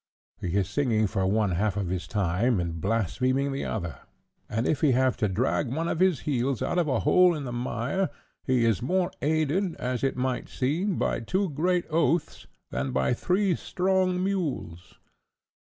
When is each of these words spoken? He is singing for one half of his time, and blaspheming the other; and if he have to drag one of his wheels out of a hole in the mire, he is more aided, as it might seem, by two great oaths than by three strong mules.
He 0.39 0.57
is 0.57 0.67
singing 0.67 1.05
for 1.05 1.27
one 1.27 1.51
half 1.51 1.77
of 1.77 1.89
his 1.89 2.07
time, 2.07 2.59
and 2.59 2.81
blaspheming 2.81 3.51
the 3.51 3.65
other; 3.65 3.99
and 4.49 4.65
if 4.65 4.81
he 4.81 4.93
have 4.93 5.15
to 5.17 5.27
drag 5.27 5.67
one 5.71 5.87
of 5.87 5.99
his 5.99 6.25
wheels 6.25 6.63
out 6.63 6.79
of 6.79 6.87
a 6.87 7.01
hole 7.01 7.35
in 7.35 7.43
the 7.43 7.51
mire, 7.51 8.09
he 8.43 8.65
is 8.65 8.81
more 8.81 9.11
aided, 9.21 9.75
as 9.75 10.03
it 10.03 10.17
might 10.17 10.49
seem, 10.49 10.95
by 10.95 11.19
two 11.19 11.51
great 11.51 11.85
oaths 11.91 12.47
than 12.71 12.91
by 12.91 13.13
three 13.13 13.53
strong 13.53 14.23
mules. 14.23 14.95